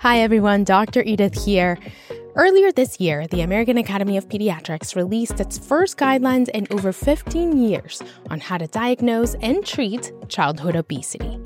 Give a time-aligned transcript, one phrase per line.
[0.00, 0.64] Hi, everyone.
[0.64, 1.02] Dr.
[1.02, 1.78] Edith here.
[2.34, 7.62] Earlier this year, the American Academy of Pediatrics released its first guidelines in over 15
[7.62, 11.38] years on how to diagnose and treat childhood obesity.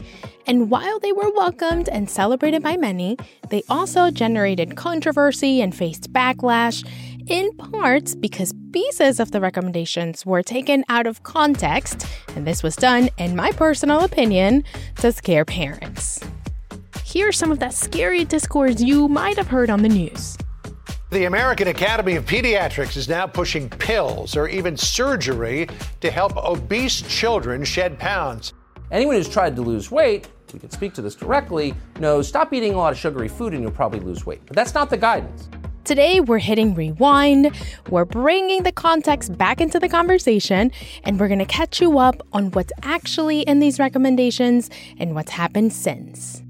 [0.47, 3.17] And while they were welcomed and celebrated by many,
[3.51, 6.89] they also generated controversy and faced backlash,
[7.27, 12.77] in part because pieces of the recommendations were taken out of context, and this was
[12.77, 14.63] done, in my personal opinion,
[15.01, 16.21] to scare parents.
[17.07, 20.39] Here's some of that scary discourse you might have heard on the news.
[21.11, 25.69] The American Academy of Pediatrics is now pushing pills or even surgery
[26.01, 28.55] to help obese children shed pounds.
[28.91, 32.73] Anyone who's tried to lose weight, we can speak to this directly, knows stop eating
[32.73, 34.41] a lot of sugary food and you'll probably lose weight.
[34.47, 35.51] But that's not the guidance.
[35.85, 37.55] Today, we're hitting rewind,
[37.91, 40.73] we're bringing the context back into the conversation,
[41.05, 45.75] and we're gonna catch you up on what's actually in these recommendations and what's happened
[45.75, 46.44] since.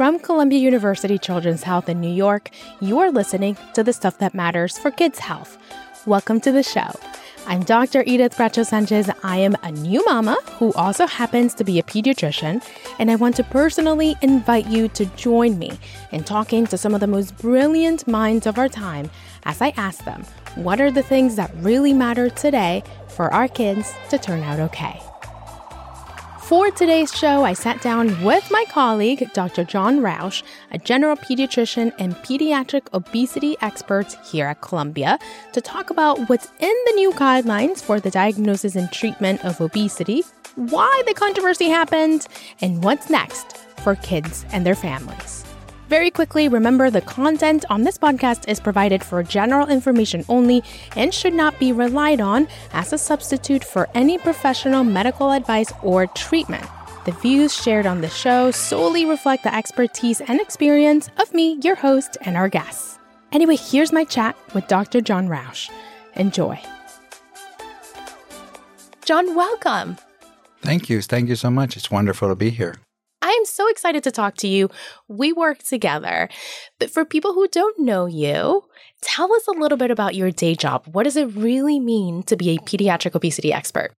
[0.00, 2.48] From Columbia University Children's Health in New York,
[2.80, 5.58] you are listening to the stuff that matters for kids' health.
[6.06, 6.90] Welcome to the show.
[7.46, 8.02] I'm Dr.
[8.06, 9.10] Edith Bracho Sanchez.
[9.22, 12.66] I am a new mama who also happens to be a pediatrician,
[12.98, 15.78] and I want to personally invite you to join me
[16.12, 19.10] in talking to some of the most brilliant minds of our time
[19.42, 23.92] as I ask them what are the things that really matter today for our kids
[24.08, 24.98] to turn out okay.
[26.50, 29.62] For today's show, I sat down with my colleague, Dr.
[29.62, 35.20] John Rausch, a general pediatrician and pediatric obesity expert here at Columbia,
[35.52, 40.24] to talk about what's in the new guidelines for the diagnosis and treatment of obesity,
[40.56, 42.26] why the controversy happened,
[42.60, 45.44] and what's next for kids and their families.
[45.90, 50.62] Very quickly, remember the content on this podcast is provided for general information only
[50.94, 56.06] and should not be relied on as a substitute for any professional medical advice or
[56.06, 56.64] treatment.
[57.06, 61.74] The views shared on the show solely reflect the expertise and experience of me, your
[61.74, 63.00] host, and our guests.
[63.32, 65.00] Anyway, here's my chat with Dr.
[65.00, 65.70] John Rausch.
[66.14, 66.56] Enjoy.
[69.04, 69.96] John, welcome.
[70.60, 71.02] Thank you.
[71.02, 71.76] Thank you so much.
[71.76, 72.76] It's wonderful to be here.
[73.22, 74.70] I am so excited to talk to you.
[75.08, 76.28] We work together.
[76.78, 78.64] But for people who don't know you,
[79.02, 80.86] tell us a little bit about your day job.
[80.86, 83.92] What does it really mean to be a pediatric obesity expert?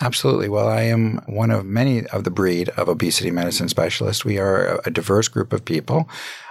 [0.00, 0.48] Absolutely.
[0.48, 4.24] Well, I am one of many of the breed of obesity medicine specialists.
[4.24, 6.08] We are a diverse group of people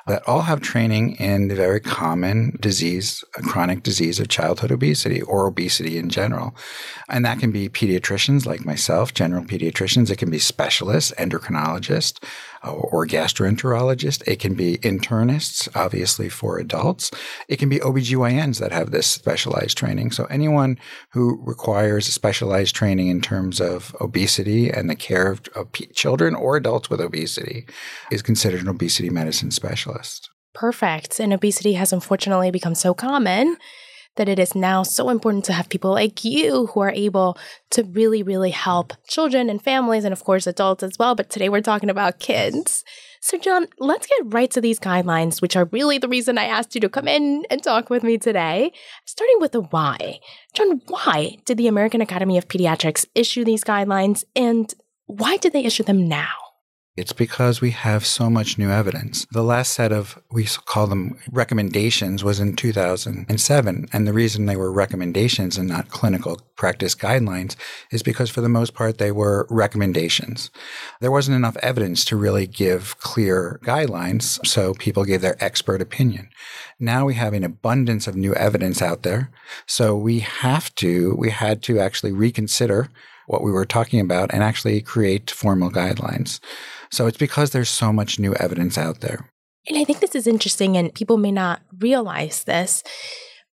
[0.08, 5.22] that all have training in the very common disease, a chronic disease of childhood obesity
[5.22, 6.56] or obesity in general.
[7.10, 10.10] And that can be pediatricians like myself, general pediatricians.
[10.10, 12.24] It can be specialists, endocrinologists,
[12.72, 14.28] or gastroenterologists.
[14.28, 17.12] It can be internists, obviously for adults.
[17.48, 20.12] It can be OBGYNs that have this specialized training.
[20.12, 20.78] So anyone
[21.12, 26.58] who requires specialized training in terms of obesity and the care of, of children or
[26.58, 27.68] adults with obesity
[28.12, 30.30] is considered an obesity medicine specialist.
[30.54, 31.20] Perfect.
[31.20, 33.58] And obesity has unfortunately become so common
[34.18, 37.38] that it is now so important to have people like you who are able
[37.72, 41.16] to really, really help children and families, and of course, adults as well.
[41.16, 42.84] But today we're talking about kids.
[43.22, 46.76] So, John, let's get right to these guidelines, which are really the reason I asked
[46.76, 48.72] you to come in and talk with me today.
[49.06, 50.20] Starting with the why.
[50.54, 54.74] John, why did the American Academy of Pediatrics issue these guidelines, and
[55.08, 56.47] why did they issue them now?
[56.98, 59.28] It's because we have so much new evidence.
[59.32, 63.88] The last set of, we call them recommendations, was in 2007.
[63.94, 67.56] And the reason they were recommendations and not clinical practice guidelines
[67.92, 70.50] is because, for the most part, they were recommendations.
[71.00, 76.30] There wasn't enough evidence to really give clear guidelines, so people gave their expert opinion.
[76.80, 79.30] Now we have an abundance of new evidence out there.
[79.68, 82.90] So we have to, we had to actually reconsider
[83.28, 86.40] what we were talking about and actually create formal guidelines.
[86.92, 89.30] So it's because there's so much new evidence out there.
[89.68, 92.84] And I think this is interesting, and people may not realize this.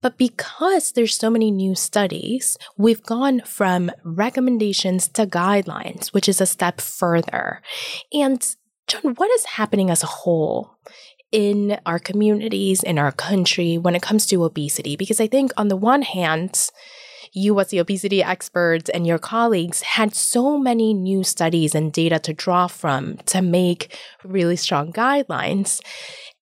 [0.01, 6.43] But because there's so many new studies, we've gone from recommendations to guidelines, which is
[6.43, 7.63] a step further.
[8.13, 8.47] And
[8.87, 10.77] John, what is happening as a whole
[11.33, 14.95] in our communities, in our country, when it comes to obesity?
[14.95, 16.69] Because I think on the one hand,
[17.35, 22.19] you as the obesity experts and your colleagues had so many new studies and data
[22.21, 25.81] to draw from to make really strong guidelines.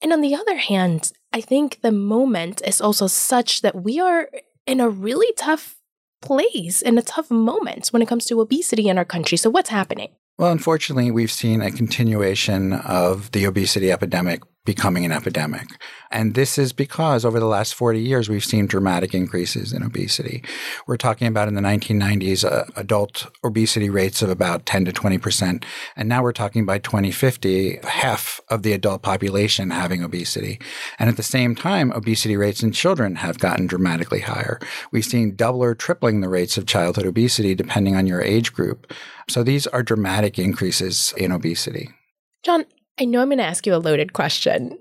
[0.02, 4.30] And on the other hand, I think the moment is also such that we are
[4.68, 5.78] in a really tough
[6.22, 9.38] place in a tough moment when it comes to obesity in our country.
[9.38, 10.10] So, what's happening?
[10.38, 15.68] Well, unfortunately, we've seen a continuation of the obesity epidemic becoming an epidemic.
[16.12, 20.44] And this is because over the last 40 years, we've seen dramatic increases in obesity.
[20.86, 25.63] We're talking about in the 1990s, uh, adult obesity rates of about 10 to 20%.
[25.96, 30.60] And now we're talking by 2050, half of the adult population having obesity.
[31.00, 34.60] And at the same time, obesity rates in children have gotten dramatically higher.
[34.92, 38.94] We've seen double or tripling the rates of childhood obesity depending on your age group.
[39.28, 41.90] So these are dramatic increases in obesity.
[42.44, 42.66] John,
[43.01, 44.77] I know I'm going to ask you a loaded question.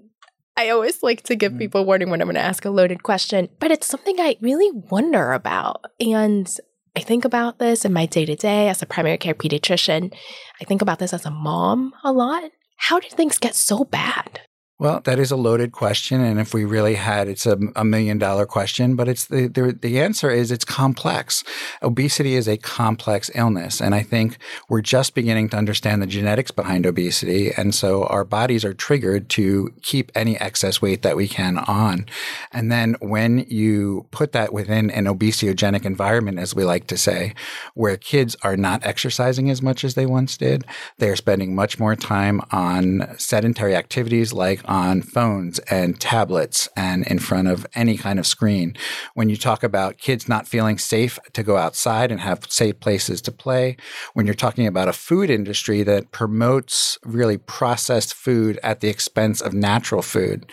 [0.55, 1.59] I always like to give mm.
[1.59, 4.71] people warning when I'm going to ask a loaded question, but it's something I really
[4.91, 5.87] wonder about.
[5.99, 6.47] And
[6.95, 10.13] I think about this in my day to day as a primary care pediatrician.
[10.61, 12.51] I think about this as a mom a lot.
[12.77, 14.41] How did things get so bad?
[14.81, 18.17] Well, that is a loaded question, and if we really had, it's a, a million
[18.17, 18.97] dollar question.
[18.97, 21.45] But it's the, the the answer is it's complex.
[21.83, 24.39] Obesity is a complex illness, and I think
[24.71, 29.29] we're just beginning to understand the genetics behind obesity, and so our bodies are triggered
[29.31, 32.07] to keep any excess weight that we can on.
[32.51, 37.35] And then when you put that within an obesogenic environment, as we like to say,
[37.75, 40.65] where kids are not exercising as much as they once did,
[40.97, 47.05] they are spending much more time on sedentary activities like on phones and tablets and
[47.09, 48.75] in front of any kind of screen.
[49.15, 53.21] When you talk about kids not feeling safe to go outside and have safe places
[53.23, 53.77] to play,
[54.15, 59.41] when you're talking about a food industry that promotes really processed food at the expense
[59.41, 60.47] of natural food,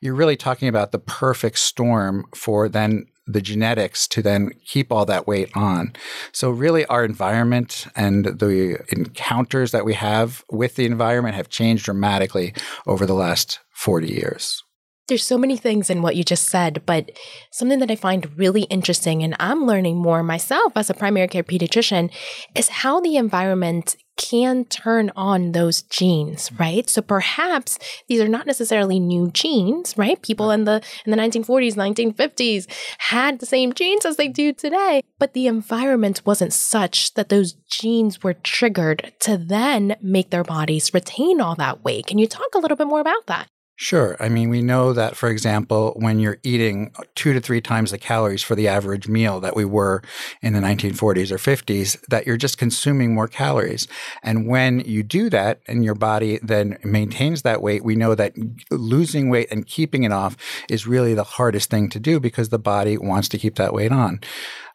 [0.00, 5.06] you're really talking about the perfect storm for then the genetics to then keep all
[5.06, 5.92] that weight on.
[6.32, 11.84] So, really, our environment and the encounters that we have with the environment have changed
[11.84, 12.54] dramatically
[12.86, 14.62] over the last 40 years.
[15.08, 17.10] There's so many things in what you just said, but
[17.50, 21.42] something that I find really interesting, and I'm learning more myself as a primary care
[21.42, 22.12] pediatrician,
[22.54, 26.62] is how the environment can turn on those genes, mm-hmm.
[26.62, 26.90] right?
[26.90, 30.20] So perhaps these are not necessarily new genes, right?
[30.20, 32.66] People in the in the 1940s, 1950s
[32.98, 37.54] had the same genes as they do today, but the environment wasn't such that those
[37.70, 42.06] genes were triggered to then make their bodies retain all that weight.
[42.06, 43.48] Can you talk a little bit more about that?
[43.82, 44.14] Sure.
[44.20, 47.96] I mean, we know that, for example, when you're eating two to three times the
[47.96, 50.02] calories for the average meal that we were
[50.42, 53.88] in the 1940s or 50s, that you're just consuming more calories.
[54.22, 58.34] And when you do that and your body then maintains that weight, we know that
[58.70, 60.36] losing weight and keeping it off
[60.68, 63.92] is really the hardest thing to do because the body wants to keep that weight
[63.92, 64.20] on.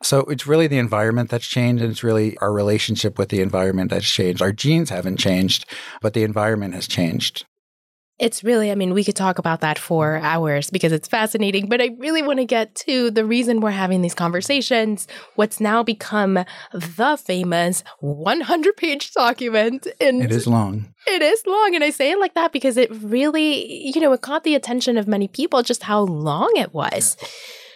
[0.01, 3.92] So it's really the environment that's changed, and it's really our relationship with the environment
[3.92, 4.42] that's changed.
[4.42, 5.68] Our genes haven't changed,
[6.01, 7.46] but the environment has changed.
[8.17, 10.25] It's really, I mean, we could talk about that for mm-hmm.
[10.25, 14.01] hours because it's fascinating, but I really want to get to the reason we're having
[14.01, 19.88] these conversations, what's now become the famous 100 page document.
[20.00, 20.94] And it is long.
[21.07, 21.75] It is long.
[21.75, 24.97] And I say it like that because it really, you know, it caught the attention
[24.97, 27.17] of many people just how long it was.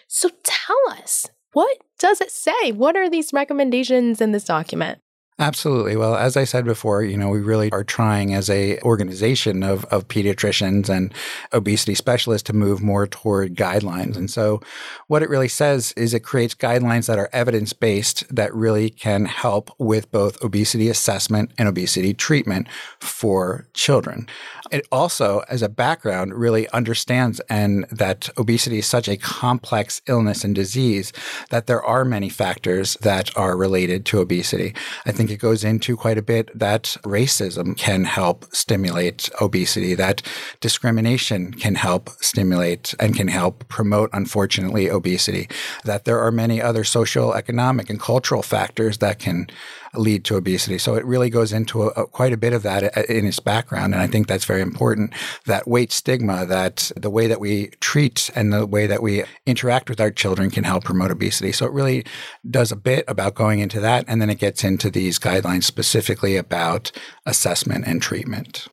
[0.07, 2.71] So tell us, what does it say?
[2.71, 4.99] What are these recommendations in this document?
[5.39, 5.95] Absolutely.
[5.95, 9.85] Well, as I said before, you know, we really are trying as a organization of,
[9.85, 11.13] of pediatricians and
[11.53, 14.17] obesity specialists to move more toward guidelines.
[14.17, 14.59] And so
[15.07, 19.23] what it really says is it creates guidelines that are evidence based that really can
[19.25, 22.67] help with both obesity assessment and obesity treatment
[22.99, 24.27] for children.
[24.71, 30.43] It also, as a background, really understands and that obesity is such a complex illness
[30.43, 31.11] and disease
[31.49, 34.75] that there are many factors that are related to obesity.
[35.05, 40.21] I think it goes into quite a bit that racism can help stimulate obesity, that
[40.61, 45.47] discrimination can help stimulate and can help promote, unfortunately, obesity,
[45.83, 49.47] that there are many other social, economic, and cultural factors that can
[49.95, 50.77] lead to obesity.
[50.77, 53.39] So it really goes into a, a, quite a bit of that uh, in its
[53.39, 53.93] background.
[53.93, 55.13] And I think that's very important.
[55.45, 59.89] That weight stigma, that the way that we treat and the way that we interact
[59.89, 61.51] with our children can help promote obesity.
[61.51, 62.05] So it really
[62.49, 64.05] does a bit about going into that.
[64.07, 66.91] And then it gets into these guidelines specifically about
[67.25, 68.67] assessment and treatment.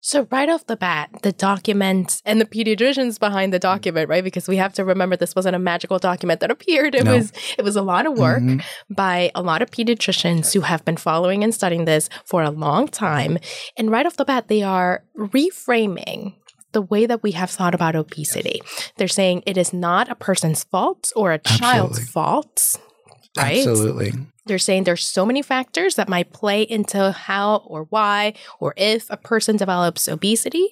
[0.00, 4.22] So, right off the bat, the document and the pediatricians behind the document, right?
[4.22, 6.94] Because we have to remember this wasn't a magical document that appeared.
[6.94, 7.16] It no.
[7.16, 8.94] was it was a lot of work mm-hmm.
[8.94, 12.86] by a lot of pediatricians who have been following and studying this for a long
[12.86, 13.38] time.
[13.76, 16.34] And right off the bat, they are reframing
[16.72, 18.62] the way that we have thought about obesity.
[18.98, 21.58] They're saying it is not a person's fault or a Absolutely.
[21.58, 22.76] child's fault.
[23.36, 23.58] Right?
[23.58, 24.12] Absolutely.
[24.48, 29.06] They're saying there's so many factors that might play into how or why or if
[29.10, 30.68] a person develops obesity.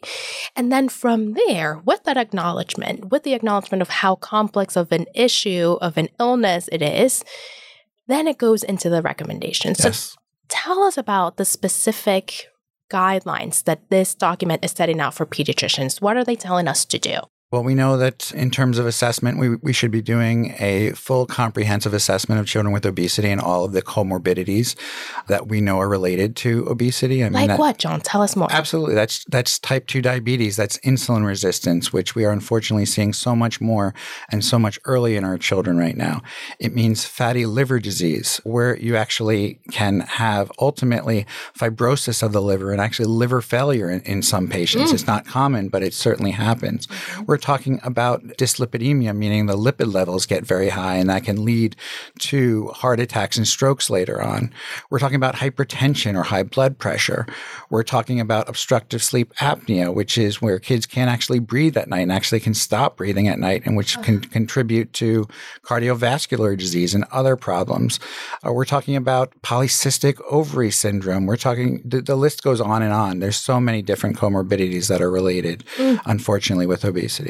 [0.56, 5.06] And then from there, with that acknowledgement, with the acknowledgement of how complex of an
[5.14, 7.22] issue, of an illness it is,
[8.08, 9.84] then it goes into the recommendations.
[9.84, 9.98] Yes.
[9.98, 10.16] So
[10.48, 12.48] tell us about the specific
[12.90, 16.00] guidelines that this document is setting out for pediatricians?
[16.00, 17.20] What are they telling us to do?
[17.52, 21.26] Well, we know that in terms of assessment, we, we should be doing a full
[21.26, 24.74] comprehensive assessment of children with obesity and all of the comorbidities
[25.28, 27.22] that we know are related to obesity.
[27.22, 28.00] I mean, like that, what, John?
[28.00, 28.48] Tell us more.
[28.50, 28.96] Absolutely.
[28.96, 33.60] That's that's type 2 diabetes, that's insulin resistance, which we are unfortunately seeing so much
[33.60, 33.94] more
[34.28, 36.22] and so much early in our children right now.
[36.58, 41.26] It means fatty liver disease, where you actually can have ultimately
[41.56, 44.90] fibrosis of the liver and actually liver failure in, in some patients.
[44.90, 44.94] Mm.
[44.94, 46.88] It's not common, but it certainly happens.
[46.88, 47.24] Mm-hmm.
[47.26, 51.44] We're we're talking about dyslipidemia, meaning the lipid levels get very high and that can
[51.44, 51.76] lead
[52.18, 54.50] to heart attacks and strokes later on.
[54.88, 57.26] We're talking about hypertension or high blood pressure.
[57.68, 62.00] We're talking about obstructive sleep apnea, which is where kids can't actually breathe at night
[62.00, 65.26] and actually can stop breathing at night and which can contribute to
[65.62, 68.00] cardiovascular disease and other problems.
[68.46, 71.26] Uh, we're talking about polycystic ovary syndrome.
[71.26, 73.18] We're talking, the, the, list goes on and on.
[73.18, 76.00] There's so many different comorbidities that are related, mm.
[76.06, 77.25] unfortunately, with obesity.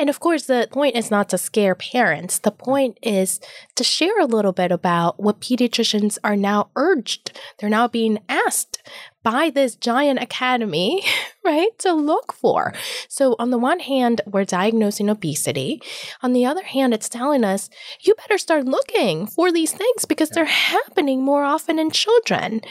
[0.00, 2.38] And of course, the point is not to scare parents.
[2.38, 3.38] The point is
[3.76, 7.38] to share a little bit about what pediatricians are now urged.
[7.58, 8.82] They're now being asked
[9.22, 11.04] by this giant academy,
[11.44, 12.72] right, to look for.
[13.08, 15.82] So, on the one hand, we're diagnosing obesity.
[16.22, 17.68] On the other hand, it's telling us
[18.00, 22.62] you better start looking for these things because they're happening more often in children.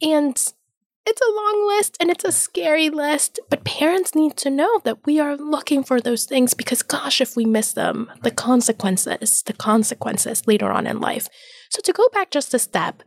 [0.00, 0.40] And
[1.06, 5.06] it's a long list and it's a scary list, but parents need to know that
[5.06, 9.52] we are looking for those things because, gosh, if we miss them, the consequences, the
[9.52, 11.28] consequences later on in life.
[11.70, 13.02] So, to go back just a step,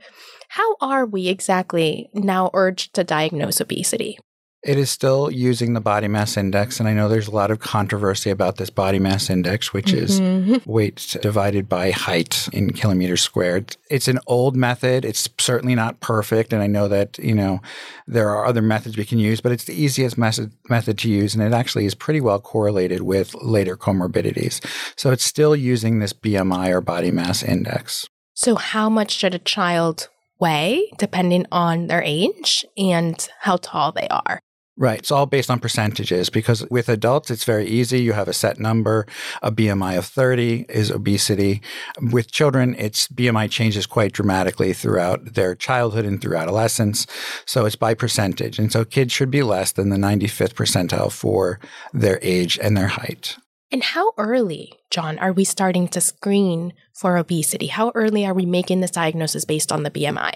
[0.49, 4.17] how are we exactly now urged to diagnose obesity?
[4.61, 6.81] It is still using the body mass index.
[6.81, 10.53] And I know there's a lot of controversy about this body mass index, which mm-hmm.
[10.53, 13.77] is weight divided by height in kilometers squared.
[13.89, 15.05] It's an old method.
[15.05, 16.51] It's certainly not perfect.
[16.51, 17.61] And I know that, you know,
[18.05, 21.33] there are other methods we can use, but it's the easiest method, method to use.
[21.33, 24.59] And it actually is pretty well correlated with later comorbidities.
[24.99, 28.09] So it's still using this BMI or body mass index.
[28.33, 30.07] So, how much should a child
[30.39, 34.39] weigh depending on their age and how tall they are?
[34.79, 34.99] Right.
[34.99, 38.01] It's all based on percentages because with adults, it's very easy.
[38.01, 39.05] You have a set number.
[39.41, 41.61] A BMI of 30 is obesity.
[42.01, 47.05] With children, its BMI changes quite dramatically throughout their childhood and through adolescence.
[47.45, 48.57] So it's by percentage.
[48.57, 51.59] And so kids should be less than the 95th percentile for
[51.91, 53.35] their age and their height.
[53.73, 57.67] And how early, John, are we starting to screen for obesity?
[57.67, 60.35] How early are we making this diagnosis based on the BMI?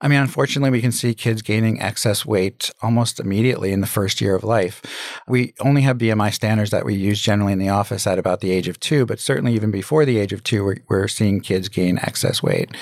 [0.00, 4.20] I mean, unfortunately, we can see kids gaining excess weight almost immediately in the first
[4.20, 4.82] year of life.
[5.26, 8.50] We only have BMI standards that we use generally in the office at about the
[8.50, 11.70] age of two, but certainly even before the age of two, we're, we're seeing kids
[11.70, 12.76] gain excess weight.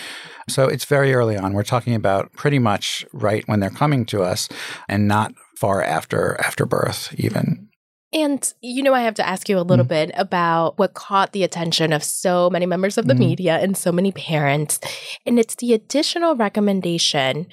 [0.49, 1.53] So it's very early on.
[1.53, 4.49] We're talking about pretty much right when they're coming to us
[4.89, 7.69] and not far after after birth even.
[8.15, 9.89] And, you know, I have to ask you a little mm.
[9.89, 13.19] bit about what caught the attention of so many members of the mm.
[13.19, 14.79] media and so many parents.
[15.27, 17.49] And it's the additional recommendation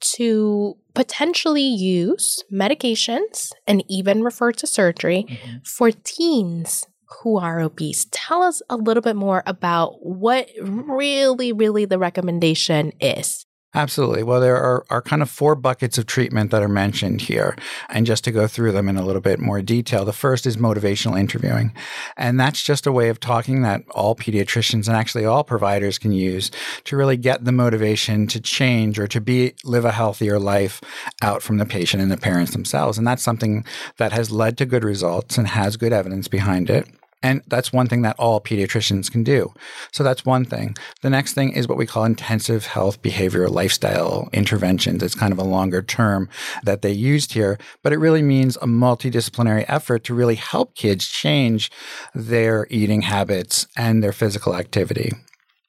[0.00, 5.56] to potentially use medications and even refer to surgery mm-hmm.
[5.64, 6.86] for teens
[7.22, 8.06] who are obese.
[8.10, 13.45] Tell us a little bit more about what really, really the recommendation is.
[13.76, 14.22] Absolutely.
[14.22, 17.54] Well, there are, are kind of four buckets of treatment that are mentioned here.
[17.90, 20.56] And just to go through them in a little bit more detail, the first is
[20.56, 21.74] motivational interviewing.
[22.16, 26.12] And that's just a way of talking that all pediatricians and actually all providers can
[26.12, 26.50] use
[26.84, 30.80] to really get the motivation to change or to be live a healthier life
[31.20, 32.96] out from the patient and the parents themselves.
[32.96, 33.62] And that's something
[33.98, 36.88] that has led to good results and has good evidence behind it.
[37.26, 39.52] And that's one thing that all pediatricians can do.
[39.90, 40.76] So that's one thing.
[41.02, 45.02] The next thing is what we call intensive health behavior lifestyle interventions.
[45.02, 46.28] It's kind of a longer term
[46.62, 51.08] that they used here, but it really means a multidisciplinary effort to really help kids
[51.08, 51.68] change
[52.14, 55.10] their eating habits and their physical activity.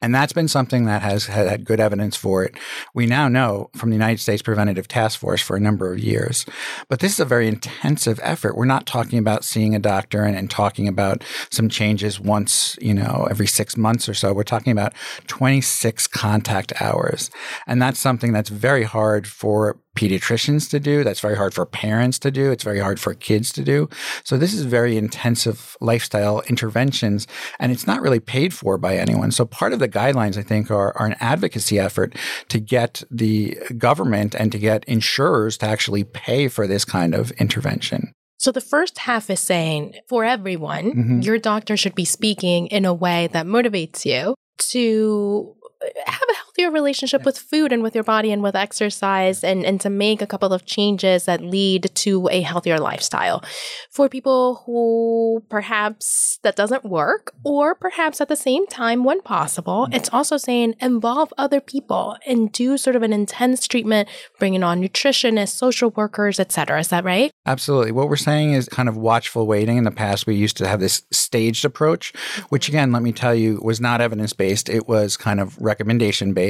[0.01, 2.55] And that's been something that has had good evidence for it.
[2.93, 6.45] We now know from the United States Preventative Task Force for a number of years.
[6.87, 8.55] But this is a very intensive effort.
[8.55, 12.93] We're not talking about seeing a doctor and, and talking about some changes once, you
[12.93, 14.33] know, every six months or so.
[14.33, 14.93] We're talking about
[15.25, 17.31] 26 contact hours.
[17.65, 21.03] And that's something that's very hard for pediatricians to do.
[21.03, 22.51] That's very hard for parents to do.
[22.51, 23.89] It's very hard for kids to do.
[24.23, 27.27] So this is very intensive lifestyle interventions
[27.59, 29.31] and it's not really paid for by anyone.
[29.31, 32.15] So part of the guidelines, I think, are, are an advocacy effort
[32.49, 37.31] to get the government and to get insurers to actually pay for this kind of
[37.31, 38.13] intervention.
[38.39, 41.21] So the first half is saying for everyone, mm-hmm.
[41.21, 45.55] your doctor should be speaking in a way that motivates you to
[46.05, 49.79] have a healthier relationship with food and with your body and with exercise and, and
[49.79, 53.43] to make a couple of changes that lead to a healthier lifestyle.
[53.91, 59.85] For people who perhaps that doesn't work, or perhaps at the same time, when possible,
[59.85, 59.93] mm-hmm.
[59.93, 64.09] it's also saying involve other people and do sort of an intense treatment,
[64.39, 66.79] bringing on nutritionists, social workers, etc.
[66.79, 67.29] Is that right?
[67.45, 67.91] Absolutely.
[67.91, 69.77] What we're saying is kind of watchful waiting.
[69.77, 72.13] In the past, we used to have this staged approach,
[72.49, 72.77] which mm-hmm.
[72.77, 74.69] again, let me tell you, was not evidence based.
[74.69, 76.46] It was kind of recommendation based.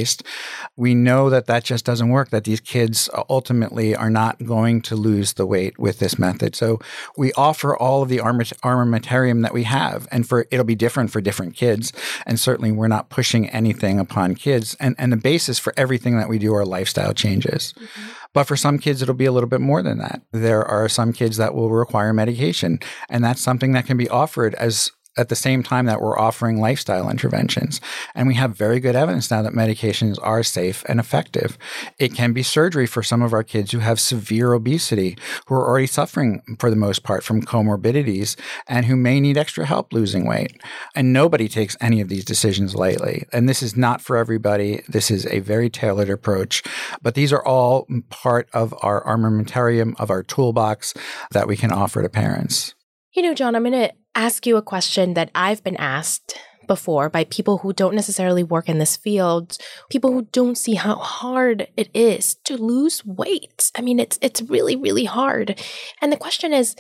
[0.76, 4.96] We know that that just doesn't work, that these kids ultimately are not going to
[4.96, 6.56] lose the weight with this method.
[6.56, 6.80] So
[7.18, 11.22] we offer all of the armamentarium that we have, and for it'll be different for
[11.22, 11.94] different kids.
[12.26, 14.76] And certainly we're not pushing anything upon kids.
[14.80, 17.74] And, and the basis for everything that we do are lifestyle changes.
[17.78, 18.12] Mm-hmm.
[18.34, 20.22] But for some kids, it'll be a little bit more than that.
[20.32, 24.54] There are some kids that will require medication, and that's something that can be offered
[24.56, 27.82] as at the same time that we're offering lifestyle interventions.
[28.16, 31.58] And we have very good evidence now that medications are safe and effective.
[32.00, 35.68] It can be surgery for some of our kids who have severe obesity, who are
[35.68, 40.26] already suffering for the most part from comorbidities and who may need extra help losing
[40.26, 40.62] weight.
[40.96, 43.26] And nobody takes any of these decisions lightly.
[43.34, 44.82] And this is not for everybody.
[44.88, 46.64] This is a very tailored approach,
[47.02, 50.94] but these are all part of our armamentarium of our toolbox
[51.32, 52.76] that we can offer to parents.
[53.14, 57.10] You know, John, I'm going to ask you a question that I've been asked before
[57.10, 59.58] by people who don't necessarily work in this field,
[59.90, 63.72] people who don't see how hard it is to lose weight.
[63.76, 65.60] I mean, it's it's really really hard.
[66.02, 66.76] And the question is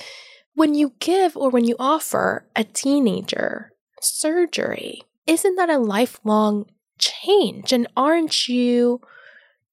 [0.56, 6.66] when you give or when you offer a teenager surgery, isn't that a lifelong
[7.00, 7.72] change?
[7.72, 9.00] And aren't you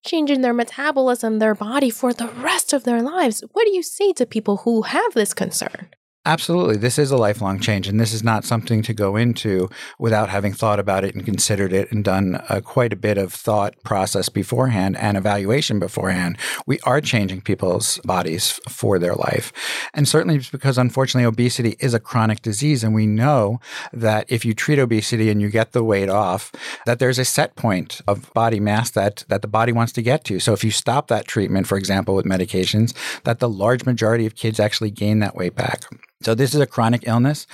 [0.04, 3.42] changing their metabolism, their body for the rest of their lives?
[3.52, 5.88] What do you say to people who have this concern?
[6.26, 6.78] Absolutely.
[6.78, 10.54] This is a lifelong change, and this is not something to go into without having
[10.54, 14.30] thought about it and considered it and done uh, quite a bit of thought process
[14.30, 16.38] beforehand and evaluation beforehand.
[16.66, 19.52] We are changing people's bodies for their life.
[19.92, 23.60] And certainly because unfortunately obesity is a chronic disease, and we know
[23.92, 26.50] that if you treat obesity and you get the weight off,
[26.86, 30.24] that there's a set point of body mass that, that the body wants to get
[30.24, 30.40] to.
[30.40, 34.36] So if you stop that treatment, for example, with medications, that the large majority of
[34.36, 35.84] kids actually gain that weight back.
[36.22, 37.46] So this is a chronic illness.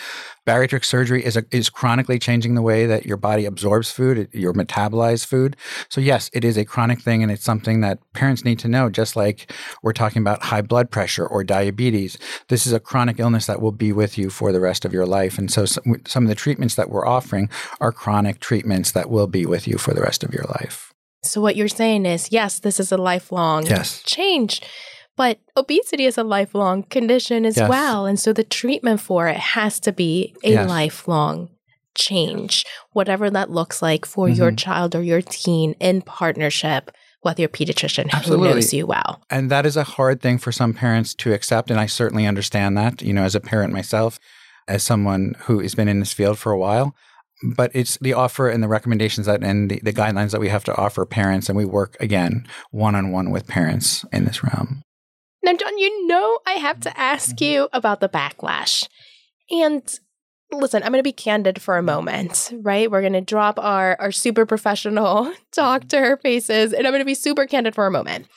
[0.47, 4.53] Bariatric surgery is a, is chronically changing the way that your body absorbs food, your
[4.53, 5.57] metabolized food.
[5.89, 8.89] So yes, it is a chronic thing, and it's something that parents need to know.
[8.89, 12.17] Just like we're talking about high blood pressure or diabetes,
[12.49, 15.07] this is a chronic illness that will be with you for the rest of your
[15.07, 15.39] life.
[15.39, 17.49] And so some, some of the treatments that we're offering
[17.81, 20.93] are chronic treatments that will be with you for the rest of your life.
[21.23, 24.03] So what you're saying is, yes, this is a lifelong yes.
[24.05, 24.63] change.
[25.21, 27.69] But obesity is a lifelong condition as yes.
[27.69, 28.07] well.
[28.07, 30.67] And so the treatment for it has to be a yes.
[30.67, 31.51] lifelong
[31.95, 34.37] change, whatever that looks like for mm-hmm.
[34.37, 36.91] your child or your teen in partnership
[37.23, 38.49] with your pediatrician Absolutely.
[38.49, 39.21] who knows you well.
[39.29, 41.71] And that is a hard thing for some parents to accept.
[41.71, 44.19] And I certainly understand that, you know, as a parent myself,
[44.69, 46.95] as someone who has been in this field for a while.
[47.43, 50.65] But it's the offer and the recommendations that and the, the guidelines that we have
[50.65, 51.51] to offer parents.
[51.51, 54.83] And we work again one on one with parents in this realm.
[55.43, 57.45] Now, John, you know I have to ask mm-hmm.
[57.45, 58.89] you about the backlash.
[59.51, 59.83] And
[60.53, 62.91] listen, I'm going to be candid for a moment, right?
[62.91, 67.15] We're going to drop our, our super professional doctor faces, and I'm going to be
[67.15, 68.29] super candid for a moment.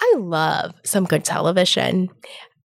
[0.00, 2.10] I love some good television.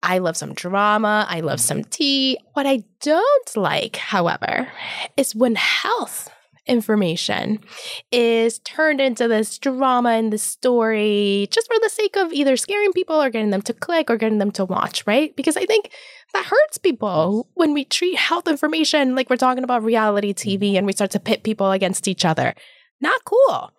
[0.03, 1.27] I love some drama.
[1.29, 2.39] I love some tea.
[2.53, 4.69] What I don't like, however,
[5.17, 6.29] is when health
[6.67, 7.59] information
[8.11, 12.93] is turned into this drama and this story just for the sake of either scaring
[12.93, 15.35] people or getting them to click or getting them to watch, right?
[15.37, 15.91] Because I think
[16.33, 20.65] that hurts people when we treat health information like we're talking about reality mm-hmm.
[20.65, 22.55] TV and we start to pit people against each other.
[23.01, 23.73] Not cool.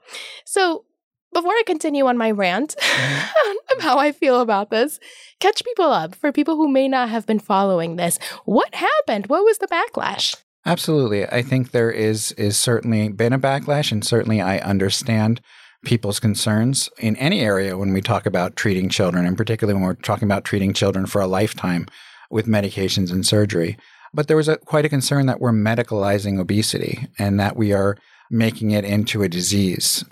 [0.45, 0.85] So,
[1.33, 3.57] before I continue on my rant mm-hmm.
[3.77, 4.99] of how I feel about this,
[5.39, 8.19] catch people up for people who may not have been following this.
[8.45, 9.27] What happened?
[9.27, 10.35] What was the backlash?
[10.65, 11.27] Absolutely.
[11.27, 15.41] I think there is is certainly been a backlash and certainly I understand
[15.83, 19.93] people's concerns in any area when we talk about treating children and particularly when we're
[19.93, 21.85] talking about treating children for a lifetime
[22.31, 23.77] with medications and surgery.
[24.11, 27.97] But there was a, quite a concern that we're medicalizing obesity and that we are
[28.31, 30.03] making it into a disease.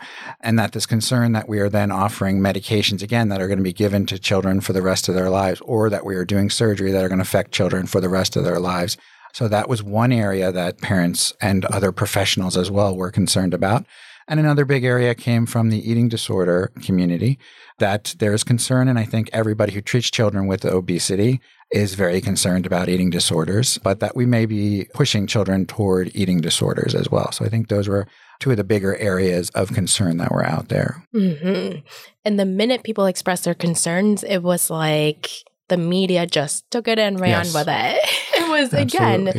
[0.42, 3.64] And that this concern that we are then offering medications again that are going to
[3.64, 6.50] be given to children for the rest of their lives, or that we are doing
[6.50, 8.98] surgery that are going to affect children for the rest of their lives.
[9.34, 13.86] So that was one area that parents and other professionals as well were concerned about.
[14.28, 17.40] And another big area came from the eating disorder community
[17.80, 18.88] that there is concern.
[18.88, 21.42] And I think everybody who treats children with obesity
[21.72, 26.40] is very concerned about eating disorders, but that we may be pushing children toward eating
[26.40, 27.32] disorders as well.
[27.32, 28.08] So I think those were
[28.40, 31.04] two of the bigger areas of concern that were out there.
[31.14, 31.80] Mm-hmm.
[32.24, 35.30] And the minute people expressed their concerns, it was like
[35.70, 37.54] the media just took it and ran yes.
[37.54, 38.00] with it.
[38.54, 39.34] Was, again,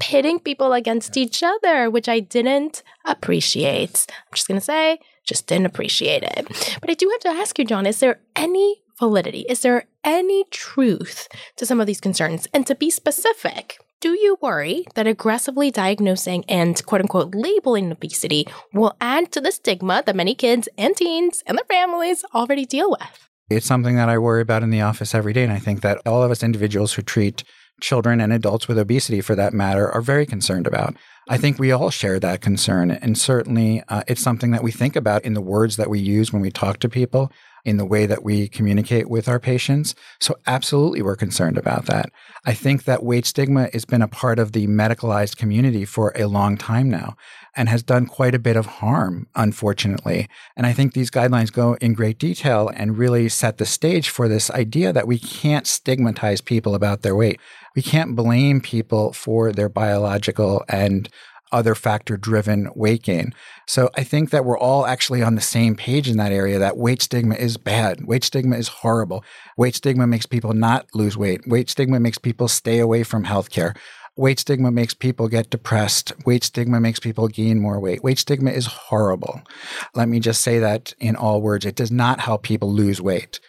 [0.00, 4.06] pitting people against each other, which I didn't appreciate.
[4.08, 6.78] I'm just going to say, just didn't appreciate it.
[6.80, 9.46] But I do have to ask you, John, is there any validity?
[9.48, 12.48] Is there any truth to some of these concerns?
[12.52, 18.46] And to be specific, do you worry that aggressively diagnosing and quote unquote labeling obesity
[18.72, 22.90] will add to the stigma that many kids and teens and their families already deal
[22.90, 23.28] with?
[23.48, 25.44] It's something that I worry about in the office every day.
[25.44, 27.44] And I think that all of us individuals who treat
[27.80, 30.94] children and adults with obesity, for that matter, are very concerned about.
[31.28, 32.90] I think we all share that concern.
[32.90, 36.32] And certainly uh, it's something that we think about in the words that we use
[36.32, 37.32] when we talk to people,
[37.66, 39.96] in the way that we communicate with our patients.
[40.20, 42.10] So, absolutely, we're concerned about that.
[42.44, 46.26] I think that weight stigma has been a part of the medicalized community for a
[46.26, 47.16] long time now
[47.56, 50.28] and has done quite a bit of harm, unfortunately.
[50.56, 54.28] And I think these guidelines go in great detail and really set the stage for
[54.28, 57.40] this idea that we can't stigmatize people about their weight.
[57.74, 61.08] We can't blame people for their biological and
[61.52, 63.32] other factor driven weight gain.
[63.66, 66.76] So I think that we're all actually on the same page in that area that
[66.76, 68.06] weight stigma is bad.
[68.06, 69.24] Weight stigma is horrible.
[69.56, 71.46] Weight stigma makes people not lose weight.
[71.46, 73.76] Weight stigma makes people stay away from healthcare.
[74.18, 76.12] Weight stigma makes people get depressed.
[76.24, 78.02] Weight stigma makes people gain more weight.
[78.02, 79.42] Weight stigma is horrible.
[79.94, 81.66] Let me just say that in all words.
[81.66, 83.40] It does not help people lose weight.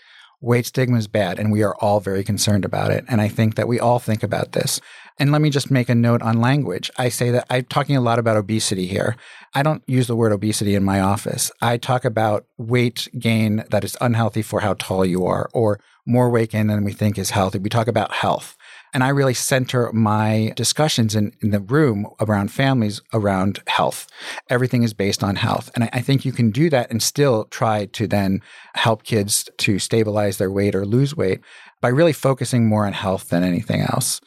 [0.42, 3.06] Weight stigma is bad, and we are all very concerned about it.
[3.08, 4.80] And I think that we all think about this.
[5.20, 6.92] And let me just make a note on language.
[6.98, 9.16] I say that I'm talking a lot about obesity here.
[9.54, 11.52] I don't use the word obesity in my office.
[11.62, 16.30] I talk about weight gain that is unhealthy for how tall you are, or more
[16.30, 17.58] weight gain than we think is healthy.
[17.58, 18.56] We talk about health.
[18.94, 24.08] And I really center my discussions in, in the room around families around health.
[24.50, 25.70] Everything is based on health.
[25.76, 28.42] And I, I think you can do that and still try to then
[28.76, 31.42] help kids to stabilize their weight or lose weight
[31.82, 34.22] by really focusing more on health than anything else.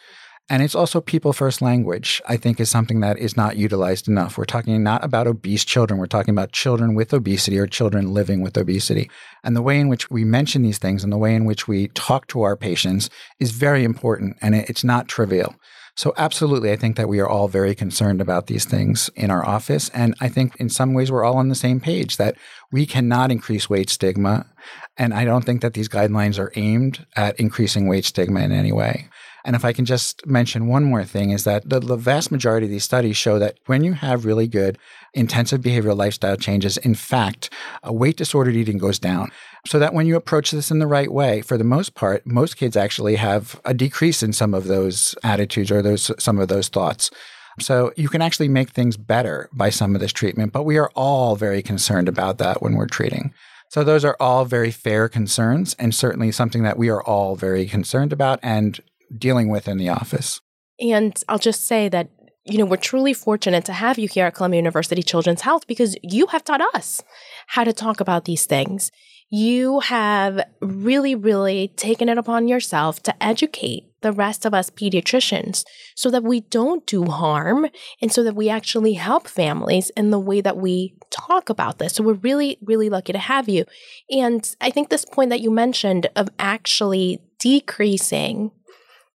[0.51, 4.37] And it's also people first language, I think, is something that is not utilized enough.
[4.37, 8.43] We're talking not about obese children, we're talking about children with obesity or children living
[8.43, 9.09] with obesity.
[9.45, 11.87] And the way in which we mention these things and the way in which we
[11.89, 13.09] talk to our patients
[13.39, 15.55] is very important and it's not trivial.
[15.97, 19.47] So, absolutely, I think that we are all very concerned about these things in our
[19.47, 19.89] office.
[19.91, 22.37] And I think in some ways we're all on the same page that
[22.73, 24.47] we cannot increase weight stigma.
[24.97, 28.73] And I don't think that these guidelines are aimed at increasing weight stigma in any
[28.73, 29.09] way.
[29.45, 32.67] And if I can just mention one more thing, is that the, the, vast majority
[32.67, 34.79] of these studies show that when you have really good
[35.15, 37.51] intensive behavioral lifestyle changes, in fact,
[37.87, 39.31] uh, weight disordered eating goes down.
[39.67, 42.57] So that when you approach this in the right way, for the most part, most
[42.57, 46.69] kids actually have a decrease in some of those attitudes or those some of those
[46.69, 47.11] thoughts.
[47.59, 50.91] So you can actually make things better by some of this treatment, but we are
[50.95, 53.35] all very concerned about that when we're treating.
[53.71, 57.67] So those are all very fair concerns and certainly something that we are all very
[57.67, 58.81] concerned about and
[59.17, 60.41] dealing with in the office.
[60.81, 62.09] And I'll just say that,
[62.45, 65.97] you know, we're truly fortunate to have you here at Columbia University Children's Health because
[66.03, 67.03] you have taught us
[67.49, 68.91] how to talk about these things.
[69.29, 75.65] You have really, really taken it upon yourself to educate the rest of us pediatricians
[75.95, 77.69] so that we don't do harm
[78.01, 81.95] and so that we actually help families in the way that we talk about this.
[81.95, 83.67] So we're really, really lucky to have you.
[84.11, 88.51] And I think this point that you mentioned of actually decreasing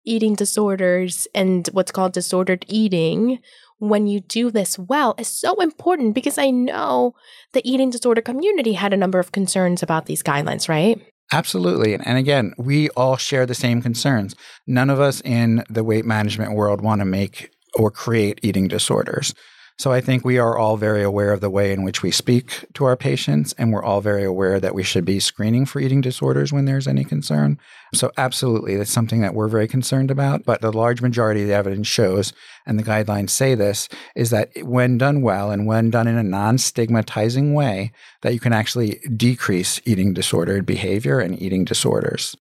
[0.06, 3.40] eating disorders and what's called disordered eating
[3.80, 7.14] when you do this well is so important because I know
[7.54, 11.02] the eating disorder community had a number of concerns about these guidelines, right?
[11.32, 11.96] Absolutely.
[11.96, 14.36] And again, we all share the same concerns.
[14.68, 19.34] None of us in the weight management world want to make or create eating disorders.
[19.78, 22.66] So I think we are all very aware of the way in which we speak
[22.76, 26.00] to our patients, and we're all very aware that we should be screening for eating
[26.00, 27.60] disorders when there's any concern.
[27.94, 30.46] So absolutely, that's something that we're very concerned about.
[30.46, 32.32] But the large majority of the evidence shows,
[32.66, 36.24] and the guidelines say this, is that when done well and when done in a
[36.24, 42.34] non-stigmatizing way, that you can actually decrease eating disordered behavior and eating disorders.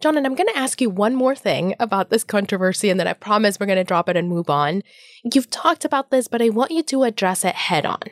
[0.00, 3.06] John, and I'm going to ask you one more thing about this controversy, and then
[3.06, 4.82] I promise we're going to drop it and move on.
[5.32, 8.02] You've talked about this, but I want you to address it head on.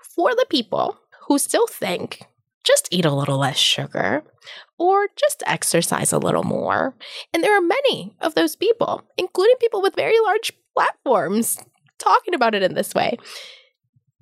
[0.00, 2.22] For the people who still think
[2.64, 4.24] just eat a little less sugar
[4.78, 6.94] or just exercise a little more,
[7.32, 11.58] and there are many of those people, including people with very large platforms,
[11.98, 13.18] talking about it in this way.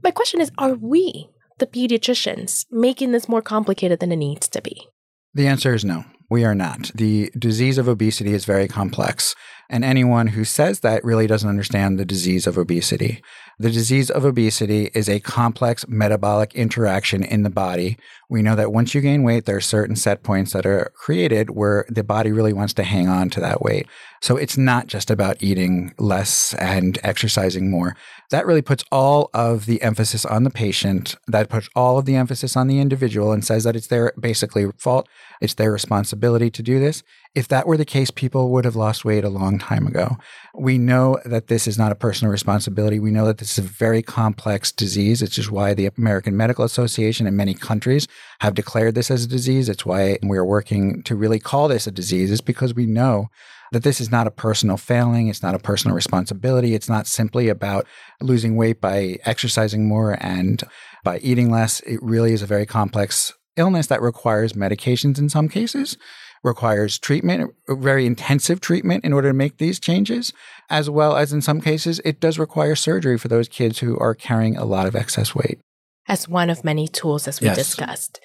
[0.03, 4.61] My question is Are we the pediatricians making this more complicated than it needs to
[4.61, 4.89] be?
[5.35, 6.05] The answer is no.
[6.33, 6.91] We are not.
[6.95, 9.35] The disease of obesity is very complex.
[9.69, 13.23] And anyone who says that really doesn't understand the disease of obesity.
[13.59, 17.99] The disease of obesity is a complex metabolic interaction in the body.
[18.31, 21.51] We know that once you gain weight, there are certain set points that are created
[21.51, 23.87] where the body really wants to hang on to that weight.
[24.23, 27.95] So it's not just about eating less and exercising more.
[28.31, 31.15] That really puts all of the emphasis on the patient.
[31.29, 34.71] That puts all of the emphasis on the individual and says that it's their basically
[34.79, 35.09] fault.
[35.41, 37.03] It's their responsibility to do this.
[37.35, 40.17] If that were the case, people would have lost weight a long time ago.
[40.55, 43.01] We know that this is not a personal responsibility.
[43.01, 45.23] We know that this is a very complex disease.
[45.23, 48.07] It's just why the American Medical Association and many countries
[48.41, 49.69] have declared this as a disease.
[49.69, 53.29] It's why we're working to really call this a disease, is because we know
[53.73, 55.29] that this is not a personal failing.
[55.29, 56.75] It's not a personal responsibility.
[56.75, 57.87] It's not simply about
[58.21, 60.63] losing weight by exercising more and
[61.03, 61.81] by eating less.
[61.81, 65.97] It really is a very complex illness that requires medications in some cases
[66.43, 70.33] requires treatment, very intensive treatment in order to make these changes,
[70.69, 74.15] as well as in some cases, it does require surgery for those kids who are
[74.15, 75.61] carrying a lot of excess weight.
[76.09, 77.57] As one of many tools, as we yes.
[77.57, 78.21] discussed.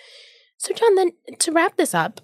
[0.58, 2.22] So, John, then to wrap this up,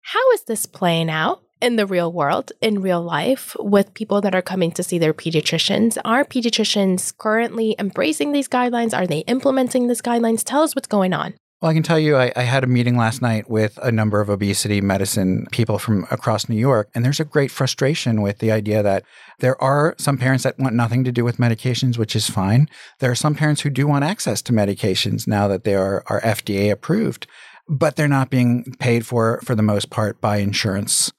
[0.00, 4.34] how is this playing out in the real world, in real life, with people that
[4.34, 5.98] are coming to see their pediatricians?
[6.06, 8.96] Are pediatricians currently embracing these guidelines?
[8.96, 10.42] Are they implementing these guidelines?
[10.42, 11.34] Tell us what's going on.
[11.64, 14.20] Well, I can tell you, I, I, had a meeting last night with a number
[14.20, 18.52] of obesity medicine people from across New York, and there's a great frustration with the
[18.52, 19.02] idea that
[19.38, 22.68] there are some parents that want nothing to do with medications, which is fine.
[22.98, 26.20] There are some parents who do want access to medications now that they are, are
[26.20, 27.26] FDA approved,
[27.66, 31.14] but they're not being paid for, for the most part, by insurance.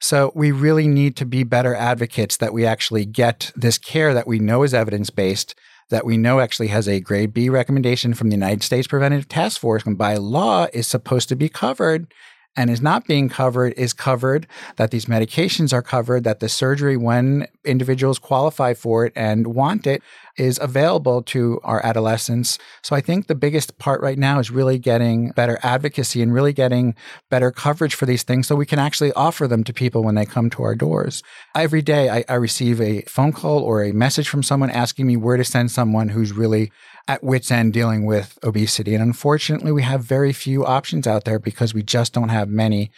[0.00, 4.26] So we really need to be better advocates that we actually get this care that
[4.26, 5.54] we know is evidence based
[5.90, 9.60] that we know actually has a grade B recommendation from the United States Preventive Task
[9.60, 12.12] Force and by law is supposed to be covered
[12.56, 16.96] and is not being covered is covered, that these medications are covered, that the surgery,
[16.96, 20.02] when individuals qualify for it and want it,
[20.36, 22.58] is available to our adolescents.
[22.82, 26.52] So I think the biggest part right now is really getting better advocacy and really
[26.52, 26.94] getting
[27.30, 30.24] better coverage for these things so we can actually offer them to people when they
[30.24, 31.22] come to our doors.
[31.54, 35.16] Every day I, I receive a phone call or a message from someone asking me
[35.16, 36.72] where to send someone who's really
[37.08, 38.94] at wits end dealing with obesity.
[38.94, 42.90] And unfortunately, we have very few options out there because we just don't have many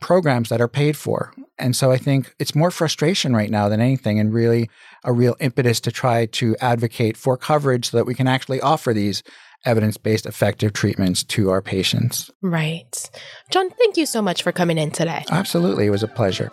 [0.00, 1.32] programs that are paid for.
[1.58, 4.68] And so I think it's more frustration right now than anything, and really
[5.04, 8.92] a real impetus to try to advocate for coverage so that we can actually offer
[8.92, 9.22] these
[9.64, 12.30] evidence based effective treatments to our patients.
[12.42, 13.10] Right.
[13.50, 15.24] John, thank you so much for coming in today.
[15.30, 15.86] Absolutely.
[15.86, 16.50] It was a pleasure.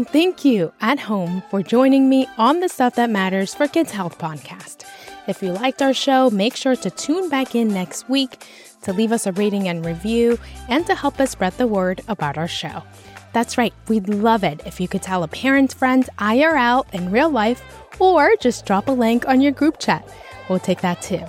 [0.00, 3.90] And thank you at home for joining me on the Stuff That Matters for Kids
[3.90, 4.86] Health podcast.
[5.28, 8.42] If you liked our show, make sure to tune back in next week
[8.80, 10.38] to leave us a rating and review
[10.70, 12.82] and to help us spread the word about our show.
[13.34, 17.28] That's right, we'd love it if you could tell a parent friend IRL in real
[17.28, 17.62] life
[17.98, 20.08] or just drop a link on your group chat.
[20.48, 21.26] We'll take that too.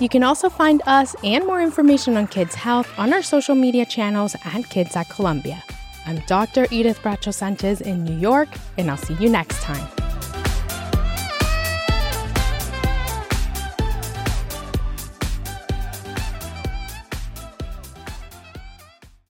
[0.00, 3.84] You can also find us and more information on kids' health on our social media
[3.84, 5.62] channels at Kids at Columbia.
[6.06, 6.66] I'm Dr.
[6.70, 9.93] Edith Bracho Sanchez in New York, and I'll see you next time.